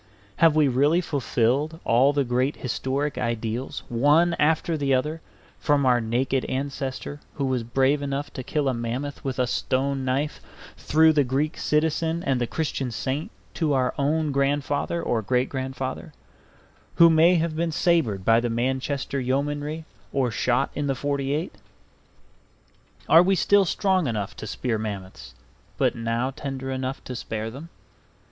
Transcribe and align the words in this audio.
Have 0.37 0.55
we 0.55 0.67
really 0.67 0.99
fulfilled 0.99 1.79
all 1.85 2.11
the 2.11 2.23
great 2.23 2.55
historic 2.55 3.19
ideals 3.19 3.83
one 3.87 4.33
after 4.39 4.75
the 4.75 4.95
other, 4.95 5.21
from 5.59 5.85
our 5.85 6.01
naked 6.01 6.43
ancestor 6.45 7.19
who 7.35 7.45
was 7.45 7.61
brave 7.61 8.01
enough 8.01 8.33
to 8.33 8.41
kill 8.41 8.67
a 8.67 8.73
mammoth 8.73 9.23
with 9.23 9.37
a 9.37 9.45
stone 9.45 10.03
knife, 10.03 10.39
through 10.75 11.13
the 11.13 11.23
Greek 11.23 11.55
citizen 11.55 12.23
and 12.23 12.41
the 12.41 12.47
Christian 12.47 12.89
saint 12.89 13.29
to 13.53 13.73
our 13.73 13.93
own 13.99 14.31
grandfather 14.31 15.03
or 15.03 15.21
great 15.21 15.49
grandfather, 15.49 16.13
who 16.95 17.07
may 17.07 17.35
have 17.35 17.55
been 17.55 17.71
sabred 17.71 18.25
by 18.25 18.39
the 18.39 18.49
Manchester 18.49 19.19
Yeomanry 19.19 19.85
or 20.11 20.31
shot 20.31 20.71
in 20.73 20.87
the 20.87 20.95
'48? 20.95 21.53
Are 23.07 23.21
we 23.21 23.35
still 23.35 23.65
strong 23.65 24.07
enough 24.07 24.35
to 24.37 24.47
spear 24.47 24.79
mammoths, 24.79 25.35
but 25.77 25.93
now 25.93 26.31
tender 26.31 26.71
enough 26.71 27.03
to 27.03 27.15
spare 27.15 27.51
them? 27.51 27.69